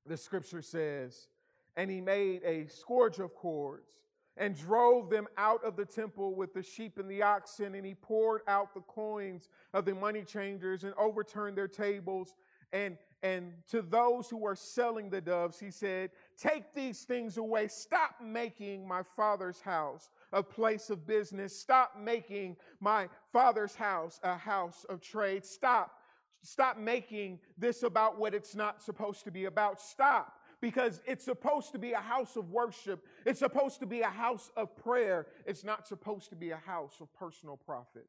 The 0.06 0.18
scripture 0.18 0.62
says, 0.62 1.28
and 1.76 1.90
he 1.90 2.02
made 2.02 2.42
a 2.44 2.68
scourge 2.68 3.20
of 3.20 3.34
cords 3.36 3.92
and 4.38 4.56
drove 4.56 5.10
them 5.10 5.28
out 5.38 5.64
of 5.64 5.76
the 5.76 5.86
temple 5.86 6.34
with 6.34 6.54
the 6.54 6.64
sheep 6.64 6.98
and 6.98 7.10
the 7.10 7.22
oxen, 7.22 7.76
and 7.76 7.86
he 7.86 7.94
poured 7.94 8.42
out 8.48 8.74
the 8.74 8.82
coins 8.82 9.50
of 9.74 9.86
the 9.86 9.94
money 9.94 10.24
changers 10.24 10.84
and 10.84 10.94
overturned 10.98 11.58
their 11.58 11.68
tables 11.68 12.36
And, 12.72 12.98
and 13.24 13.54
to 13.72 13.82
those 13.82 14.30
who 14.30 14.38
were 14.38 14.56
selling 14.56 15.10
the 15.10 15.22
doves, 15.22 15.60
he 15.60 15.72
said, 15.72 16.12
Take 16.38 16.74
these 16.74 17.04
things 17.04 17.38
away. 17.38 17.68
Stop 17.68 18.16
making 18.24 18.88
my 18.88 19.02
father's 19.16 19.60
house 19.60 20.10
a 20.32 20.44
place 20.44 20.90
of 20.90 21.08
business. 21.08 21.58
Stop 21.58 21.98
making 22.00 22.58
my 22.80 23.10
father's 23.34 23.76
house 23.76 24.20
a 24.24 24.38
house 24.38 24.86
of 24.90 25.02
trade. 25.02 25.46
Stop. 25.46 25.99
Stop 26.42 26.78
making 26.78 27.40
this 27.58 27.84
about 27.84 28.18
what 28.20 28.34
it's 28.34 28.56
not 28.56 28.82
supposed 28.82 29.24
to 29.26 29.32
be 29.32 29.46
about. 29.46 29.82
Stop 29.82 30.40
because 30.62 31.02
it's 31.06 31.26
supposed 31.26 31.72
to 31.72 31.80
be 31.80 31.94
a 31.94 32.00
house 32.00 32.36
of 32.36 32.50
worship. 32.50 33.06
It's 33.26 33.40
supposed 33.40 33.80
to 33.80 33.86
be 33.86 34.02
a 34.02 34.10
house 34.10 34.52
of 34.58 34.76
prayer. 34.76 35.28
It's 35.46 35.64
not 35.64 35.88
supposed 35.88 36.30
to 36.30 36.36
be 36.36 36.52
a 36.52 36.58
house 36.58 36.98
of 37.02 37.14
personal 37.14 37.58
profit. 37.58 38.08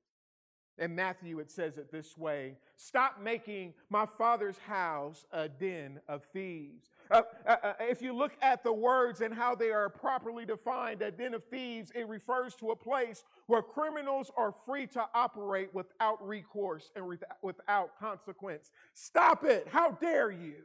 In 0.80 0.94
Matthew, 0.94 1.38
it 1.40 1.50
says 1.50 1.76
it 1.76 1.92
this 1.92 2.16
way 2.16 2.56
Stop 2.76 3.20
making 3.22 3.75
my 3.90 4.06
father's 4.06 4.58
house 4.58 5.26
a 5.30 5.49
den 5.49 6.00
of 6.08 6.25
thieves. 6.32 6.88
Uh, 7.10 7.22
uh, 7.46 7.56
uh, 7.62 7.72
if 7.80 8.00
you 8.00 8.14
look 8.14 8.32
at 8.40 8.64
the 8.64 8.72
words 8.72 9.20
and 9.20 9.34
how 9.34 9.54
they 9.54 9.70
are 9.70 9.90
properly 9.90 10.46
defined, 10.46 11.02
a 11.02 11.10
den 11.10 11.34
of 11.34 11.44
thieves, 11.44 11.92
it 11.94 12.08
refers 12.08 12.54
to 12.54 12.70
a 12.70 12.76
place 12.76 13.25
where 13.46 13.60
criminals 13.60 14.30
are 14.37 14.54
free 14.64 14.87
to 14.87 15.04
operate 15.14 15.68
without 15.75 16.26
recourse 16.26 16.90
and 16.96 17.04
without 17.42 17.99
consequence. 17.99 18.70
Stop 18.94 19.44
it. 19.44 19.68
How 19.70 19.90
dare 19.90 20.30
you? 20.30 20.62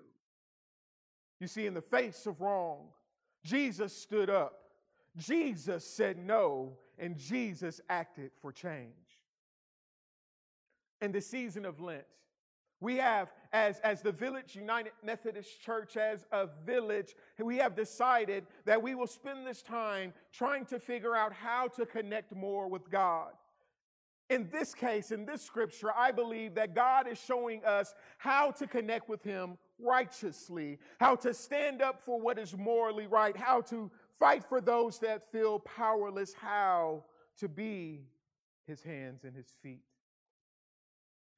You 1.41 1.47
see, 1.47 1.65
in 1.65 1.73
the 1.73 1.81
face 1.81 2.25
of 2.25 2.39
wrong, 2.39 2.87
Jesus 3.43 3.93
stood 3.93 4.29
up. 4.29 4.59
Jesus 5.17 5.85
said 5.85 6.17
no, 6.17 6.77
and 6.97 7.17
Jesus 7.17 7.81
acted 7.89 8.31
for 8.41 8.51
change. 8.51 9.04
In 11.01 11.11
the 11.11 11.21
season 11.21 11.65
of 11.65 11.79
Lent, 11.79 12.05
we 12.81 12.97
have, 12.97 13.31
as, 13.53 13.79
as 13.79 14.01
the 14.01 14.11
Village 14.11 14.55
United 14.55 14.91
Methodist 15.03 15.61
Church, 15.61 15.97
as 15.97 16.25
a 16.31 16.47
village, 16.65 17.15
we 17.41 17.57
have 17.57 17.75
decided 17.75 18.45
that 18.65 18.81
we 18.81 18.95
will 18.95 19.07
spend 19.07 19.47
this 19.47 19.61
time 19.61 20.13
trying 20.33 20.65
to 20.65 20.79
figure 20.79 21.15
out 21.15 21.33
how 21.33 21.67
to 21.69 21.85
connect 21.85 22.35
more 22.35 22.67
with 22.67 22.89
God. 22.89 23.31
In 24.29 24.49
this 24.51 24.73
case, 24.73 25.11
in 25.11 25.25
this 25.25 25.41
scripture, 25.41 25.91
I 25.95 26.11
believe 26.11 26.55
that 26.55 26.73
God 26.73 27.07
is 27.07 27.19
showing 27.19 27.63
us 27.63 27.93
how 28.17 28.51
to 28.51 28.67
connect 28.67 29.07
with 29.07 29.23
Him 29.23 29.57
righteously, 29.79 30.79
how 30.99 31.15
to 31.17 31.33
stand 31.33 31.81
up 31.81 32.01
for 32.03 32.19
what 32.19 32.39
is 32.39 32.57
morally 32.57 33.07
right, 33.07 33.37
how 33.37 33.61
to 33.61 33.91
fight 34.19 34.43
for 34.43 34.61
those 34.61 34.99
that 34.99 35.31
feel 35.31 35.59
powerless, 35.59 36.33
how 36.33 37.03
to 37.37 37.47
be 37.47 38.01
His 38.65 38.81
hands 38.81 39.23
and 39.23 39.35
His 39.35 39.53
feet. 39.61 39.83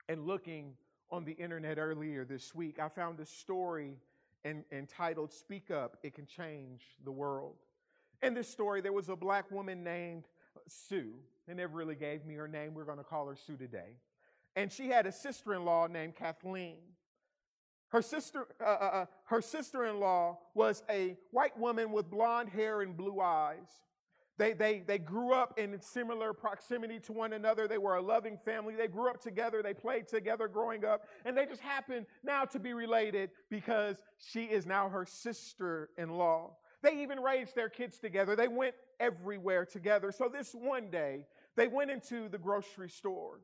And 0.10 0.26
looking 0.26 0.74
on 1.12 1.26
the 1.26 1.34
internet 1.34 1.78
earlier 1.78 2.26
this 2.26 2.56
week, 2.56 2.80
I 2.80 2.90
found 2.90 3.20
a 3.20 3.26
story 3.26 3.98
in, 4.46 4.64
entitled 4.72 5.34
Speak 5.34 5.72
Up, 5.72 5.98
It 6.04 6.16
Can 6.16 6.26
Change 6.26 6.82
the 7.04 7.12
World. 7.12 7.56
In 8.24 8.34
this 8.34 8.48
story, 8.48 8.82
there 8.82 8.94
was 8.94 9.10
a 9.10 9.16
black 9.16 9.52
woman 9.52 9.84
named 9.84 10.24
Sue. 10.68 11.14
They 11.48 11.54
never 11.54 11.76
really 11.76 11.96
gave 11.96 12.26
me 12.26 12.36
her 12.36 12.48
name. 12.48 12.74
We're 12.74 12.86
going 12.86 12.98
to 12.98 13.04
call 13.04 13.28
her 13.28 13.36
Sue 13.36 13.58
today. 13.58 13.98
And 14.56 14.72
she 14.72 14.88
had 14.88 15.06
a 15.06 15.12
sister 15.12 15.54
in 15.54 15.66
law 15.66 15.88
named 15.88 16.16
Kathleen. 16.16 16.78
Her 17.90 18.02
sister, 18.02 18.48
uh, 18.60 18.66
uh, 18.66 18.68
uh 18.68 19.06
her 19.26 19.42
sister-in-law 19.42 20.38
was 20.54 20.84
a 20.90 21.18
white 21.32 21.58
woman 21.58 21.92
with 21.92 22.10
blonde 22.10 22.50
hair 22.50 22.82
and 22.82 22.98
blue 22.98 23.22
eyes. 23.22 23.70
They, 24.38 24.54
they, 24.54 24.84
they 24.86 25.00
grew 25.00 25.34
up 25.34 25.58
in 25.58 25.80
similar 25.82 26.32
proximity 26.32 27.00
to 27.02 27.14
one 27.14 27.34
another. 27.34 27.68
They 27.68 27.80
were 27.80 27.96
a 27.96 28.02
loving 28.02 28.38
family. 28.38 28.76
They 28.76 28.88
grew 28.88 29.10
up 29.10 29.20
together. 29.20 29.64
They 29.64 29.74
played 29.74 30.08
together 30.08 30.48
growing 30.48 30.86
up. 30.86 31.08
And 31.26 31.36
they 31.36 31.46
just 31.46 31.62
happen 31.62 32.06
now 32.24 32.46
to 32.46 32.60
be 32.60 32.74
related 32.74 33.32
because 33.50 33.98
she 34.18 34.44
is 34.44 34.66
now 34.66 34.90
her 34.90 35.06
sister 35.06 35.90
in 35.98 36.10
law. 36.10 36.52
They 36.84 37.02
even 37.02 37.20
raised 37.20 37.56
their 37.56 37.70
kids 37.70 37.98
together. 37.98 38.36
They 38.36 38.48
went 38.48 38.76
everywhere 39.00 39.66
together. 39.66 40.12
So 40.12 40.30
this 40.32 40.54
one 40.54 40.92
day, 40.92 41.26
they 41.56 41.68
went 41.68 41.90
into 41.90 42.30
the 42.30 42.38
grocery 42.38 42.90
store 42.90 43.40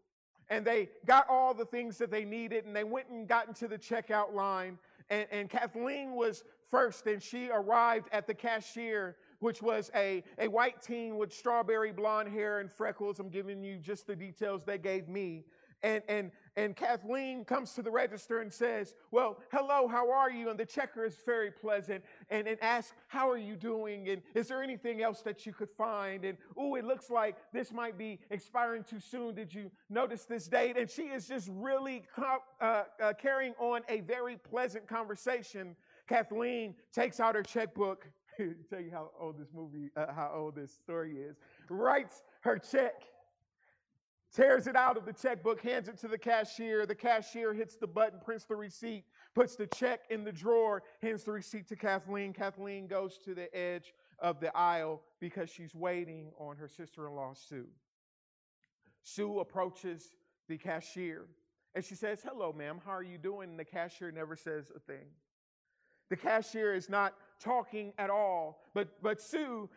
and 0.50 0.66
they 0.66 0.90
got 1.06 1.28
all 1.28 1.56
the 1.56 1.66
things 1.66 1.98
that 1.98 2.12
they 2.12 2.26
needed 2.26 2.66
and 2.66 2.76
they 2.76 2.84
went 2.84 3.10
and 3.10 3.28
got 3.28 3.48
into 3.48 3.68
the 3.68 3.78
checkout 3.78 4.34
line. 4.34 4.78
And, 5.10 5.28
and 5.32 5.50
Kathleen 5.50 6.14
was 6.14 6.44
first 6.70 7.08
and 7.08 7.22
she 7.22 7.50
arrived 7.50 8.10
at 8.12 8.28
the 8.28 8.34
cashier 8.36 9.16
which 9.44 9.62
was 9.62 9.92
a, 9.94 10.24
a 10.40 10.48
white 10.48 10.82
teen 10.82 11.18
with 11.18 11.34
strawberry 11.34 11.92
blonde 11.92 12.30
hair 12.30 12.60
and 12.60 12.72
freckles. 12.72 13.20
I'm 13.20 13.28
giving 13.28 13.62
you 13.62 13.78
just 13.78 14.08
the 14.08 14.16
details 14.16 14.64
they 14.64 14.78
gave 14.78 15.10
me. 15.10 15.44
And, 15.84 16.02
and, 16.08 16.32
and 16.56 16.78
Kathleen 16.78 17.44
comes 17.44 17.74
to 17.74 17.82
the 17.82 17.92
register 17.92 18.40
and 18.40 18.54
says, 18.54 18.96
Well, 19.12 19.42
hello, 19.52 19.86
how 19.90 20.10
are 20.10 20.32
you? 20.32 20.50
And 20.50 20.58
the 20.58 20.66
checker 20.66 21.04
is 21.04 21.18
very 21.26 21.52
pleasant 21.52 22.06
and, 22.30 22.48
and 22.48 22.58
asks, 22.64 22.94
How 23.10 23.30
are 23.30 23.38
you 23.38 23.58
doing? 23.58 24.08
And 24.08 24.22
is 24.34 24.48
there 24.48 24.64
anything 24.64 25.02
else 25.02 25.22
that 25.24 25.46
you 25.46 25.52
could 25.52 25.70
find? 25.70 26.24
And 26.24 26.38
oh, 26.58 26.76
it 26.76 26.86
looks 26.86 27.10
like 27.10 27.36
this 27.52 27.74
might 27.74 27.98
be 27.98 28.22
expiring 28.30 28.86
too 28.86 29.02
soon. 29.02 29.36
Did 29.36 29.54
you 29.54 29.70
notice 29.90 30.24
this 30.24 30.48
date? 30.48 30.78
And 30.78 30.90
she 30.90 31.04
is 31.04 31.28
just 31.28 31.50
really 31.52 32.04
uh, 32.62 32.84
uh, 33.02 33.12
carrying 33.22 33.56
on 33.60 33.82
a 33.90 34.00
very 34.00 34.38
pleasant 34.38 34.88
conversation. 34.88 35.76
Kathleen 36.08 36.76
takes 36.94 37.20
out 37.20 37.36
her 37.36 37.44
checkbook 37.44 38.08
tell 38.70 38.80
you 38.80 38.92
how 38.92 39.12
old 39.20 39.38
this 39.38 39.50
movie, 39.54 39.90
uh, 39.96 40.12
how 40.14 40.32
old 40.36 40.56
this 40.56 40.72
story 40.72 41.18
is. 41.18 41.38
Writes 41.70 42.24
her 42.42 42.58
check, 42.58 43.04
tears 44.34 44.68
it 44.68 44.76
out 44.76 44.98
of 44.98 45.06
the 45.06 45.14
checkbook, 45.14 45.62
hands 45.62 45.88
it 45.88 45.98
to 46.00 46.08
the 46.08 46.18
cashier. 46.18 46.86
The 46.86 46.96
cashier 46.96 47.54
hits 47.54 47.76
the 47.76 47.88
button, 47.88 48.20
prints 48.24 48.46
the 48.46 48.56
receipt, 48.56 49.06
puts 49.36 49.56
the 49.56 49.68
check 49.68 50.02
in 50.10 50.24
the 50.24 50.32
drawer, 50.32 50.84
hands 51.02 51.24
the 51.24 51.32
receipt 51.32 51.68
to 51.70 51.76
Kathleen. 51.76 52.34
Kathleen 52.34 52.88
goes 52.88 53.18
to 53.26 53.34
the 53.34 53.54
edge 53.56 53.94
of 54.20 54.40
the 54.40 54.56
aisle 54.56 55.02
because 55.20 55.50
she's 55.50 55.76
waiting 55.76 56.32
on 56.38 56.58
her 56.58 56.68
sister 56.68 57.08
in 57.08 57.16
law, 57.16 57.34
Sue. 57.34 57.68
Sue 59.04 59.40
approaches 59.40 60.16
the 60.48 60.58
cashier 60.58 61.26
and 61.76 61.84
she 61.84 61.96
says, 61.96 62.22
Hello, 62.24 62.54
ma'am, 62.54 62.80
how 62.86 62.92
are 62.92 63.04
you 63.04 63.18
doing? 63.18 63.52
And 63.52 63.60
the 63.60 63.66
cashier 63.66 64.12
never 64.12 64.36
says 64.36 64.72
a 64.76 64.80
thing. 64.80 65.06
The 66.10 66.18
cashier 66.18 66.76
is 66.76 66.90
not 66.90 67.14
talking 67.44 67.94
at 67.98 68.10
all. 68.10 68.62
But, 68.74 68.90
but 69.02 69.22
Sue, 69.22 69.70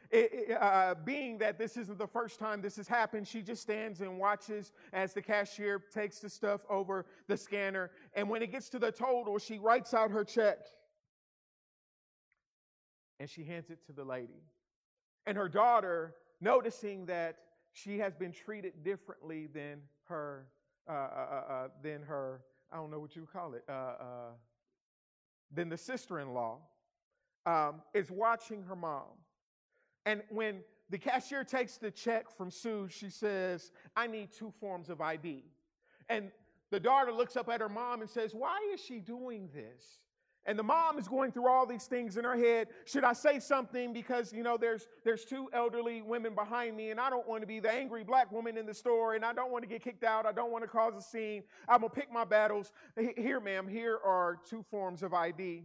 uh, 0.61 0.95
being 1.05 1.39
that 1.39 1.59
this 1.59 1.77
isn't 1.77 1.99
the 1.99 2.07
first 2.07 2.39
time 2.39 2.63
this 2.63 2.77
has 2.77 2.87
happened, 2.87 3.27
she 3.27 3.43
just 3.43 3.63
stands 3.63 4.01
and 4.01 4.19
watches 4.19 4.73
as 4.93 5.13
the 5.13 5.23
cashier 5.23 5.83
takes 5.93 6.21
the 6.21 6.31
stuff 6.31 6.61
over 6.71 7.07
the 7.27 7.37
scanner. 7.37 7.91
And 8.15 8.29
when 8.31 8.43
it 8.43 8.53
gets 8.53 8.69
to 8.71 8.79
the 8.79 8.93
total, 8.93 9.39
she 9.39 9.59
writes 9.59 9.93
out 9.95 10.11
her 10.11 10.25
check 10.25 10.59
and 13.19 13.29
she 13.29 13.45
hands 13.45 13.71
it 13.71 13.85
to 13.87 13.93
the 13.93 14.05
lady. 14.05 14.45
And 15.27 15.37
her 15.37 15.49
daughter, 15.49 16.15
noticing 16.41 17.07
that 17.07 17.37
she 17.73 17.99
has 17.99 18.15
been 18.15 18.33
treated 18.33 18.85
differently 18.85 19.49
than 19.53 19.81
her, 20.05 20.47
uh, 20.89 20.93
uh, 20.93 20.95
uh, 20.95 21.53
uh 21.53 21.69
than 21.83 22.03
her, 22.03 22.43
I 22.73 22.77
don't 22.77 22.91
know 22.91 23.01
what 23.01 23.17
you 23.17 23.27
call 23.31 23.55
it, 23.55 23.65
uh, 23.69 24.33
than 25.53 25.69
the 25.69 25.77
sister 25.77 26.21
in 26.21 26.33
law, 26.33 26.59
um, 27.47 27.77
is 27.95 28.11
watching 28.11 28.63
her 28.65 28.77
mom. 28.77 29.05
And 30.05 30.23
when 30.29 30.59
the 30.91 30.99
cashier 30.99 31.45
takes 31.45 31.79
the 31.79 31.91
check 31.91 32.31
from 32.31 32.51
Sue, 32.51 32.89
she 32.91 33.09
says, 33.09 33.73
I 33.97 34.07
need 34.07 34.31
two 34.33 34.53
forms 34.61 34.91
of 34.91 35.01
ID. 35.01 35.45
And 36.09 36.31
the 36.71 36.81
daughter 36.81 37.13
looks 37.13 37.37
up 37.37 37.49
at 37.49 37.61
her 37.61 37.69
mom 37.69 38.01
and 38.01 38.11
says, 38.11 38.35
Why 38.35 38.59
is 38.75 38.81
she 38.81 38.99
doing 38.99 39.49
this? 39.55 40.01
And 40.49 40.57
the 40.57 40.63
mom 40.63 40.97
is 40.97 41.09
going 41.09 41.33
through 41.33 41.49
all 41.49 41.67
these 41.67 41.87
things 41.87 42.17
in 42.17 42.25
her 42.25 42.37
head. 42.37 42.69
Should 42.85 43.03
I 43.03 43.15
say 43.15 43.41
something? 43.41 43.93
Because, 43.93 44.33
you 44.33 44.45
know, 44.45 44.57
there's, 44.57 44.87
there's 45.05 45.25
two 45.25 45.49
elderly 45.53 46.03
women 46.03 46.37
behind 46.37 46.77
me, 46.77 46.93
and 46.93 47.01
I 47.01 47.11
don't 47.11 47.27
want 47.27 47.43
to 47.43 47.49
be 47.49 47.59
the 47.59 47.73
angry 47.73 48.05
black 48.05 48.31
woman 48.31 48.57
in 48.57 48.65
the 48.65 48.75
store, 48.75 49.15
and 49.15 49.25
I 49.25 49.33
don't 49.33 49.51
want 49.51 49.65
to 49.65 49.69
get 49.69 49.83
kicked 49.83 50.05
out. 50.05 50.25
I 50.25 50.31
don't 50.31 50.53
want 50.53 50.63
to 50.63 50.69
cause 50.69 50.95
a 50.97 51.03
scene. 51.03 51.43
I'm 51.69 51.81
going 51.81 51.91
to 51.91 51.97
pick 51.97 52.13
my 52.13 52.25
battles. 52.25 52.71
Here, 53.17 53.41
ma'am, 53.41 53.67
here 53.67 53.99
are 54.05 54.39
two 54.49 54.63
forms 54.63 55.03
of 55.03 55.13
ID. 55.13 55.65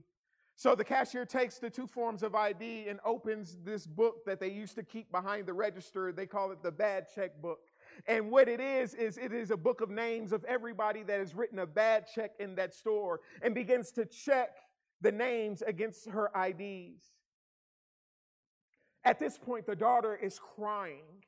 So 0.55 0.75
the 0.75 0.83
cashier 0.83 1.25
takes 1.25 1.57
the 1.57 1.69
two 1.69 1.87
forms 1.87 2.23
of 2.23 2.35
ID 2.35 2.87
and 2.87 2.99
opens 3.03 3.57
this 3.63 3.87
book 3.87 4.25
that 4.25 4.39
they 4.39 4.49
used 4.49 4.75
to 4.75 4.83
keep 4.83 5.11
behind 5.11 5.47
the 5.47 5.53
register. 5.53 6.11
They 6.11 6.27
call 6.27 6.51
it 6.51 6.61
the 6.61 6.71
bad 6.71 7.07
check 7.13 7.41
book. 7.41 7.61
And 8.07 8.31
what 8.31 8.47
it 8.47 8.59
is, 8.59 8.93
is 8.93 9.17
it 9.17 9.33
is 9.33 9.51
a 9.51 9.57
book 9.57 9.81
of 9.81 9.89
names 9.89 10.31
of 10.31 10.43
everybody 10.45 11.03
that 11.03 11.19
has 11.19 11.35
written 11.35 11.59
a 11.59 11.65
bad 11.65 12.05
check 12.13 12.31
in 12.39 12.55
that 12.55 12.73
store 12.73 13.21
and 13.41 13.55
begins 13.55 13.91
to 13.93 14.05
check 14.05 14.57
the 15.01 15.11
names 15.11 15.61
against 15.63 16.07
her 16.09 16.29
IDs. 16.35 17.01
At 19.03 19.19
this 19.19 19.37
point, 19.37 19.65
the 19.65 19.75
daughter 19.75 20.15
is 20.15 20.39
crying. 20.39 21.23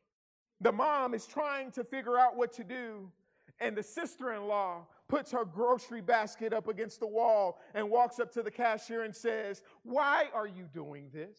The 0.61 0.71
mom 0.71 1.13
is 1.13 1.25
trying 1.25 1.71
to 1.71 1.83
figure 1.83 2.17
out 2.17 2.37
what 2.37 2.53
to 2.53 2.63
do. 2.63 3.11
And 3.59 3.75
the 3.75 3.83
sister 3.83 4.33
in 4.33 4.47
law 4.47 4.85
puts 5.07 5.31
her 5.31 5.45
grocery 5.45 6.01
basket 6.01 6.53
up 6.53 6.67
against 6.67 6.99
the 6.99 7.07
wall 7.07 7.59
and 7.73 7.89
walks 7.89 8.19
up 8.19 8.31
to 8.33 8.43
the 8.43 8.51
cashier 8.51 9.03
and 9.03 9.15
says, 9.15 9.61
Why 9.83 10.25
are 10.33 10.47
you 10.47 10.67
doing 10.73 11.09
this? 11.13 11.37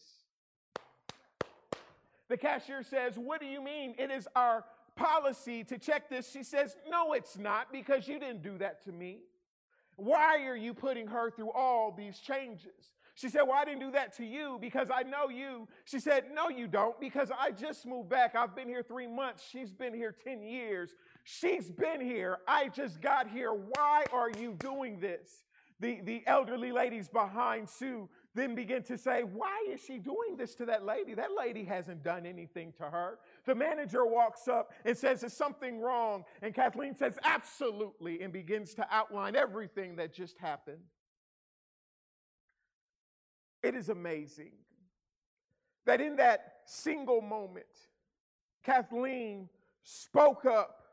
The 2.29 2.37
cashier 2.37 2.83
says, 2.83 3.17
What 3.17 3.39
do 3.39 3.47
you 3.47 3.61
mean? 3.61 3.95
It 3.97 4.11
is 4.11 4.27
our 4.35 4.65
policy 4.95 5.63
to 5.65 5.77
check 5.77 6.09
this. 6.09 6.31
She 6.31 6.43
says, 6.43 6.75
No, 6.89 7.13
it's 7.13 7.37
not, 7.37 7.71
because 7.71 8.07
you 8.07 8.19
didn't 8.19 8.43
do 8.43 8.57
that 8.59 8.83
to 8.85 8.91
me. 8.91 9.19
Why 9.97 10.45
are 10.45 10.57
you 10.57 10.73
putting 10.73 11.07
her 11.07 11.29
through 11.31 11.51
all 11.51 11.91
these 11.91 12.19
changes? 12.19 12.94
She 13.15 13.29
said, 13.29 13.43
Well, 13.43 13.57
I 13.57 13.65
didn't 13.65 13.79
do 13.79 13.91
that 13.91 14.15
to 14.17 14.25
you 14.25 14.57
because 14.59 14.89
I 14.93 15.03
know 15.03 15.29
you. 15.29 15.67
She 15.85 15.99
said, 15.99 16.25
No, 16.33 16.49
you 16.49 16.67
don't, 16.67 16.99
because 16.99 17.31
I 17.37 17.51
just 17.51 17.85
moved 17.85 18.09
back. 18.09 18.35
I've 18.35 18.55
been 18.55 18.67
here 18.67 18.83
three 18.83 19.07
months. 19.07 19.43
She's 19.49 19.73
been 19.73 19.93
here 19.93 20.13
10 20.23 20.43
years. 20.43 20.93
She's 21.23 21.71
been 21.71 22.01
here. 22.01 22.39
I 22.47 22.67
just 22.67 23.01
got 23.01 23.29
here. 23.29 23.53
Why 23.53 24.03
are 24.11 24.29
you 24.29 24.53
doing 24.59 24.99
this? 24.99 25.43
The, 25.79 26.01
the 26.01 26.23
elderly 26.25 26.71
ladies 26.71 27.09
behind 27.09 27.69
Sue 27.69 28.07
then 28.33 28.53
begin 28.53 28.83
to 28.83 28.97
say, 28.97 29.23
Why 29.23 29.65
is 29.71 29.79
she 29.79 29.97
doing 29.97 30.35
this 30.37 30.53
to 30.55 30.65
that 30.65 30.85
lady? 30.85 31.13
That 31.13 31.29
lady 31.37 31.63
hasn't 31.63 32.03
done 32.03 32.25
anything 32.25 32.73
to 32.77 32.83
her. 32.83 33.19
The 33.45 33.55
manager 33.55 34.05
walks 34.05 34.49
up 34.49 34.73
and 34.83 34.97
says, 34.97 35.23
Is 35.23 35.31
something 35.31 35.79
wrong? 35.79 36.25
And 36.41 36.53
Kathleen 36.53 36.97
says, 36.97 37.17
Absolutely, 37.23 38.21
and 38.21 38.33
begins 38.33 38.73
to 38.75 38.85
outline 38.91 39.37
everything 39.37 39.95
that 39.95 40.13
just 40.13 40.37
happened. 40.37 40.81
It 43.65 43.73
is 43.73 43.89
amazing 43.89 44.51
that 45.87 45.99
in 45.99 46.17
that 46.17 46.57
single 46.65 47.19
moment, 47.19 47.65
Kathleen 48.63 49.49
spoke 49.81 50.45
up 50.45 50.83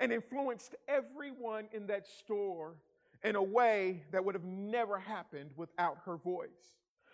and 0.00 0.10
influenced 0.10 0.74
everyone 0.88 1.68
in 1.70 1.86
that 1.88 2.06
store 2.06 2.76
in 3.22 3.36
a 3.36 3.42
way 3.42 4.04
that 4.10 4.24
would 4.24 4.34
have 4.34 4.44
never 4.44 4.98
happened 4.98 5.50
without 5.54 5.98
her 6.06 6.16
voice. 6.16 6.48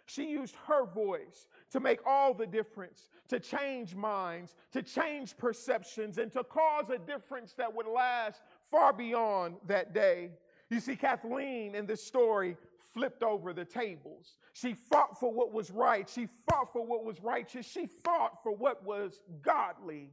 She 0.07 0.31
used 0.31 0.55
her 0.69 0.87
voice 0.87 1.49
to 1.73 1.81
make 1.81 1.99
all 2.07 2.33
the 2.33 2.47
difference, 2.47 3.09
to 3.31 3.41
change 3.41 3.97
minds, 3.97 4.55
to 4.71 4.81
change 4.81 5.37
perceptions, 5.37 6.19
and 6.19 6.31
to 6.31 6.45
cause 6.45 6.89
a 6.89 6.99
difference 6.99 7.53
that 7.55 7.75
would 7.75 7.87
last 7.89 8.43
far 8.71 8.93
beyond 8.93 9.57
that 9.67 9.93
day. 9.93 10.31
You 10.69 10.79
see, 10.79 10.95
Kathleen 10.95 11.75
in 11.75 11.87
this 11.87 12.05
story 12.05 12.57
flipped 12.93 13.23
over 13.23 13.53
the 13.53 13.65
tables. 13.65 14.37
She 14.53 14.75
fought 14.75 15.19
for 15.19 15.33
what 15.33 15.53
was 15.53 15.71
right. 15.71 16.09
She 16.09 16.29
fought 16.49 16.73
for 16.73 16.85
what 16.85 17.05
was 17.05 17.21
righteous. 17.23 17.67
She 17.67 17.87
fought 17.87 18.43
for 18.43 18.53
what 18.53 18.85
was 18.85 19.21
godly. 19.43 20.11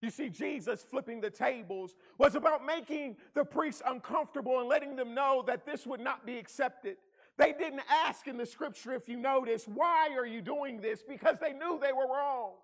You 0.00 0.10
see, 0.10 0.28
Jesus 0.28 0.82
flipping 0.82 1.20
the 1.20 1.30
tables 1.30 1.94
was 2.18 2.34
about 2.34 2.66
making 2.66 3.16
the 3.34 3.44
priests 3.44 3.82
uncomfortable 3.86 4.58
and 4.58 4.68
letting 4.68 4.96
them 4.96 5.14
know 5.14 5.44
that 5.46 5.64
this 5.64 5.86
would 5.86 6.00
not 6.00 6.26
be 6.26 6.38
accepted. 6.38 6.96
They 7.38 7.52
didn't 7.52 7.82
ask 7.88 8.26
in 8.26 8.36
the 8.36 8.44
scripture, 8.44 8.92
if 8.92 9.08
you 9.08 9.16
notice, 9.16 9.66
why 9.66 10.10
are 10.16 10.26
you 10.26 10.42
doing 10.42 10.80
this? 10.80 11.02
Because 11.08 11.38
they 11.38 11.52
knew 11.52 11.78
they 11.80 11.92
were 11.92 12.08
wrong. 12.08 12.54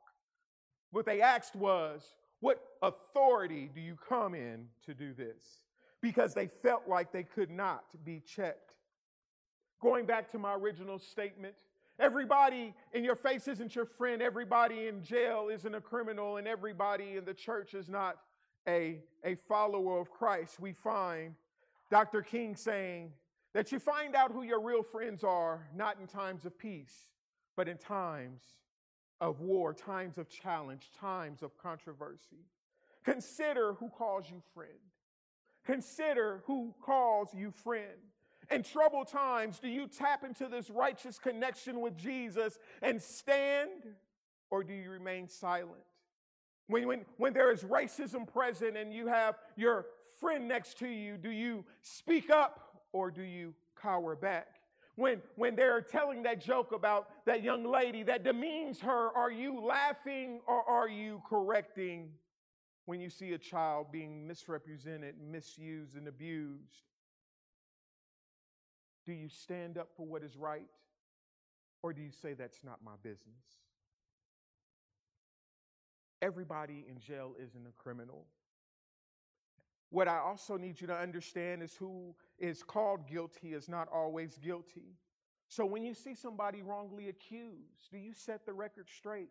What 0.91 1.07
they 1.07 1.23
asked 1.23 1.55
was, 1.55 2.03
what 2.41 2.61
authority 2.83 3.71
do 3.73 3.81
you 3.81 3.97
come 4.09 4.35
in 4.35 4.67
to 4.87 4.95
do 4.95 5.15
this? 5.15 5.63
Because 6.01 6.35
they 6.35 6.47
felt 6.47 6.89
like 6.89 7.13
they 7.13 7.25
could 7.25 7.51
not 7.51 7.85
be 8.05 8.21
checked. 8.21 8.75
Going 9.81 10.07
back 10.07 10.31
to 10.33 10.39
my 10.39 10.55
original 10.55 10.99
statement, 10.99 11.55
everybody 11.99 12.75
in 12.93 13.05
your 13.05 13.15
face 13.15 13.47
isn't 13.47 13.75
your 13.75 13.85
friend, 13.85 14.21
everybody 14.21 14.89
in 14.89 15.03
jail 15.03 15.49
isn't 15.53 15.75
a 15.75 15.81
criminal, 15.81 16.37
and 16.37 16.49
everybody 16.49 17.17
in 17.17 17.25
the 17.25 17.35
church 17.35 17.75
is 17.75 17.89
not 17.89 18.19
a, 18.67 18.99
a 19.25 19.37
follower 19.37 20.01
of 20.01 20.11
Christ. 20.11 20.59
We 20.59 20.73
find 20.73 21.35
Dr. 21.91 22.23
King 22.23 22.57
saying 22.57 23.13
that 23.55 23.73
you 23.73 23.79
find 23.79 24.15
out 24.15 24.33
who 24.33 24.43
your 24.43 24.61
real 24.61 24.83
friends 24.83 25.25
are 25.25 25.67
not 25.75 25.99
in 26.01 26.07
times 26.07 26.45
of 26.45 26.59
peace, 26.59 27.09
but 27.57 27.69
in 27.69 27.79
times 27.79 28.43
of 29.21 29.41
war, 29.41 29.73
times 29.73 30.19
of 30.19 30.29
challenge, 30.29 30.91
times 30.99 31.43
of 31.43 31.57
controversy. 31.57 32.45
Consider 33.05 33.75
who 33.75 33.89
calls 33.89 34.29
you 34.31 34.43
friend. 34.55 34.73
Consider 35.65 36.43
who 36.47 36.75
calls 36.85 37.29
you 37.35 37.51
friend. 37.51 37.99
In 38.51 38.63
troubled 38.63 39.09
times, 39.09 39.59
do 39.59 39.69
you 39.69 39.87
tap 39.87 40.25
into 40.25 40.49
this 40.49 40.71
righteous 40.71 41.19
connection 41.19 41.81
with 41.81 41.97
Jesus 41.97 42.59
and 42.81 43.01
stand, 43.01 43.95
or 44.51 44.65
do 44.65 44.73
you 44.73 44.91
remain 44.91 45.29
silent? 45.29 45.83
When, 46.67 46.87
when, 46.87 47.05
when 47.17 47.35
there 47.35 47.53
is 47.53 47.63
racism 47.63 48.31
present 48.31 48.77
and 48.77 48.93
you 48.93 49.07
have 49.07 49.37
your 49.57 49.87
friend 50.21 50.49
next 50.49 50.79
to 50.79 50.89
you, 50.89 51.17
do 51.17 51.31
you 51.31 51.65
speak 51.83 52.31
up 52.31 52.83
or 52.93 53.11
do 53.11 53.23
you 53.23 53.55
cower 53.81 54.17
back? 54.17 54.47
When, 54.97 55.23
when 55.37 55.55
they're 55.55 55.81
telling 55.81 56.25
that 56.25 56.41
joke 56.41 56.73
about 56.73 57.09
that 57.27 57.43
young 57.43 57.71
lady 57.71 58.03
that 58.05 58.25
demeans 58.25 58.81
her, 58.81 59.11
are 59.17 59.31
you 59.31 59.61
laughing 59.61 60.41
or 60.47 60.69
are 60.69 60.89
you 60.89 61.23
correcting? 61.29 62.11
When 62.87 63.01
you 63.01 63.11
see 63.11 63.33
a 63.35 63.39
child 63.39 63.93
being 63.93 64.27
misrepresented, 64.27 65.15
misused, 65.21 65.97
and 65.97 66.09
abused, 66.09 66.83
do 69.09 69.15
you 69.15 69.31
stand 69.31 69.79
up 69.79 69.89
for 69.97 70.07
what 70.07 70.23
is 70.23 70.37
right? 70.37 70.69
Or 71.83 71.95
do 71.95 72.03
you 72.03 72.11
say 72.11 72.35
that's 72.35 72.63
not 72.63 72.81
my 72.85 72.93
business? 73.03 73.43
Everybody 76.21 76.85
in 76.87 77.01
jail 77.01 77.33
isn't 77.43 77.67
a 77.67 77.73
criminal. 77.83 78.27
What 79.89 80.09
I 80.09 80.19
also 80.19 80.59
need 80.59 80.79
you 80.79 80.87
to 80.89 80.95
understand 80.95 81.63
is 81.63 81.75
who 81.75 82.15
is 82.39 82.63
called 82.63 83.09
guilty 83.09 83.55
is 83.55 83.67
not 83.67 83.89
always 83.91 84.37
guilty. 84.37 84.99
So 85.49 85.65
when 85.65 85.83
you 85.83 85.95
see 85.95 86.15
somebody 86.15 86.61
wrongly 86.61 87.09
accused, 87.09 87.91
do 87.91 87.97
you 87.97 88.13
set 88.13 88.45
the 88.45 88.53
record 88.53 88.89
straight? 88.95 89.31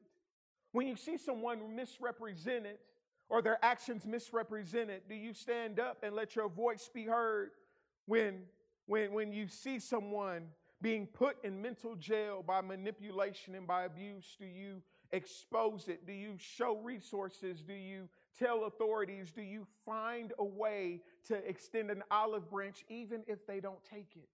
When 0.71 0.87
you 0.87 0.95
see 0.95 1.17
someone 1.17 1.75
misrepresented 1.75 2.79
or 3.29 3.43
their 3.43 3.63
actions 3.63 4.07
misrepresented, 4.07 5.03
do 5.07 5.13
you 5.13 5.35
stand 5.35 5.79
up 5.79 5.97
and 6.01 6.15
let 6.15 6.35
your 6.35 6.49
voice 6.49 6.89
be 6.91 7.03
heard 7.03 7.51
when 8.07 8.39
when, 8.87 9.13
when 9.13 9.31
you 9.31 9.47
see 9.47 9.79
someone 9.79 10.47
being 10.81 11.05
put 11.07 11.43
in 11.43 11.61
mental 11.61 11.95
jail 11.95 12.43
by 12.45 12.61
manipulation 12.61 13.55
and 13.55 13.67
by 13.67 13.83
abuse, 13.83 14.35
do 14.39 14.45
you 14.45 14.81
expose 15.11 15.87
it? 15.87 16.05
Do 16.05 16.13
you 16.13 16.35
show 16.37 16.77
resources? 16.77 17.61
Do 17.61 17.73
you 17.73 18.07
tell 18.37 18.65
authorities? 18.65 19.31
Do 19.31 19.41
you 19.41 19.67
find 19.85 20.33
a 20.39 20.45
way 20.45 21.01
to 21.27 21.35
extend 21.47 21.91
an 21.91 22.03
olive 22.11 22.49
branch 22.49 22.85
even 22.89 23.23
if 23.27 23.45
they 23.47 23.59
don't 23.59 23.83
take 23.83 24.15
it? 24.15 24.29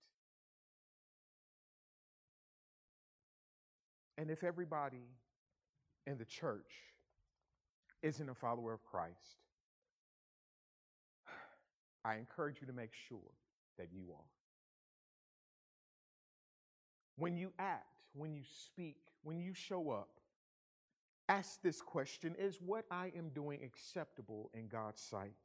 And 4.18 4.30
if 4.30 4.44
everybody 4.44 5.08
in 6.06 6.18
the 6.18 6.26
church 6.26 6.72
isn't 8.04 8.30
a 8.30 8.36
follower 8.36 8.74
of 8.74 8.84
Christ, 8.84 9.40
I 12.06 12.16
encourage 12.16 12.62
you 12.62 12.68
to 12.68 12.74
make 12.74 12.92
sure 13.08 13.32
that 13.78 13.88
you 13.92 14.04
are. 14.12 14.43
When 17.18 17.38
you 17.38 17.52
act, 17.60 17.86
when 18.14 18.34
you 18.34 18.44
speak, 18.66 18.98
when 19.24 19.40
you 19.40 19.54
show 19.54 19.90
up, 19.90 20.10
ask 21.30 21.62
this 21.62 21.82
question 21.82 22.36
Is 22.38 22.60
what 22.62 22.86
I 22.92 23.12
am 23.18 23.30
doing 23.30 23.60
acceptable 23.64 24.50
in 24.54 24.68
God's 24.68 25.02
sight? 25.02 25.36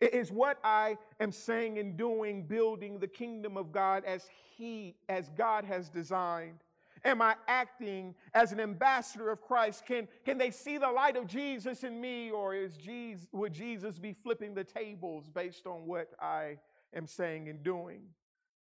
Is 0.00 0.32
what 0.32 0.58
I 0.64 0.98
am 1.20 1.30
saying 1.30 1.78
and 1.78 1.96
doing 1.96 2.42
building 2.42 2.98
the 2.98 3.06
kingdom 3.06 3.56
of 3.56 3.70
God 3.70 4.04
as 4.04 4.28
He, 4.56 4.96
as 5.08 5.30
God 5.36 5.64
has 5.64 5.88
designed? 5.88 6.58
Am 7.04 7.20
I 7.20 7.34
acting 7.48 8.14
as 8.34 8.52
an 8.52 8.60
ambassador 8.60 9.30
of 9.30 9.40
Christ? 9.40 9.86
Can, 9.86 10.06
can 10.24 10.38
they 10.38 10.50
see 10.50 10.78
the 10.78 10.90
light 10.90 11.16
of 11.16 11.26
Jesus 11.26 11.82
in 11.82 12.00
me, 12.00 12.30
or 12.30 12.54
is 12.54 12.76
Jesus, 12.76 13.26
would 13.32 13.52
Jesus 13.52 13.98
be 13.98 14.12
flipping 14.12 14.54
the 14.54 14.64
tables 14.64 15.28
based 15.28 15.66
on 15.66 15.86
what 15.86 16.10
I 16.20 16.58
am 16.94 17.06
saying 17.06 17.48
and 17.48 17.62
doing? 17.62 18.02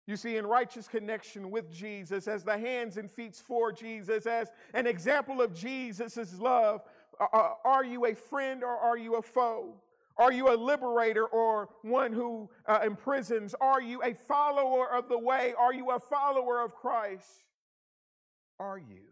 You 0.08 0.16
see, 0.16 0.38
in 0.38 0.46
righteous 0.46 0.88
connection 0.88 1.50
with 1.50 1.70
Jesus, 1.70 2.28
as 2.28 2.42
the 2.42 2.56
hands 2.56 2.96
and 2.96 3.10
feet 3.10 3.36
for 3.36 3.70
Jesus, 3.70 4.24
as 4.24 4.50
an 4.72 4.86
example 4.86 5.42
of 5.42 5.54
Jesus' 5.54 6.38
love, 6.40 6.80
are 7.20 7.84
you 7.84 8.06
a 8.06 8.14
friend 8.14 8.64
or 8.64 8.74
are 8.74 8.96
you 8.96 9.16
a 9.16 9.22
foe? 9.22 9.74
Are 10.16 10.32
you 10.32 10.48
a 10.48 10.56
liberator 10.56 11.26
or 11.26 11.68
one 11.82 12.14
who 12.14 12.48
uh, 12.64 12.80
imprisons? 12.86 13.54
Are 13.60 13.82
you 13.82 14.02
a 14.02 14.14
follower 14.14 14.90
of 14.90 15.10
the 15.10 15.18
way? 15.18 15.52
Are 15.58 15.74
you 15.74 15.90
a 15.90 16.00
follower 16.00 16.62
of 16.62 16.74
Christ? 16.74 17.44
Are 18.58 18.78
you? 18.78 19.04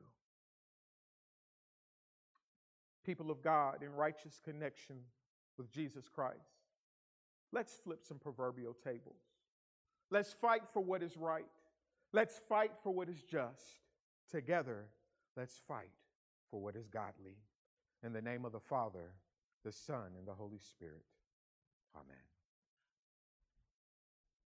People 3.04 3.30
of 3.30 3.42
God 3.42 3.82
in 3.82 3.92
righteous 3.92 4.40
connection 4.42 4.96
with 5.58 5.70
Jesus 5.70 6.08
Christ. 6.08 6.38
Let's 7.52 7.74
flip 7.74 8.02
some 8.02 8.18
proverbial 8.18 8.74
tables. 8.82 9.25
Let's 10.10 10.32
fight 10.32 10.62
for 10.72 10.82
what 10.82 11.02
is 11.02 11.16
right. 11.16 11.46
Let's 12.12 12.38
fight 12.48 12.72
for 12.82 12.92
what 12.92 13.08
is 13.08 13.22
just. 13.22 13.80
Together, 14.30 14.86
let's 15.36 15.60
fight 15.68 15.90
for 16.50 16.60
what 16.60 16.76
is 16.76 16.88
godly. 16.88 17.36
In 18.04 18.12
the 18.12 18.22
name 18.22 18.44
of 18.44 18.52
the 18.52 18.60
Father, 18.60 19.12
the 19.64 19.72
Son, 19.72 20.12
and 20.18 20.26
the 20.26 20.34
Holy 20.34 20.58
Spirit. 20.58 21.04
Amen. 21.94 22.35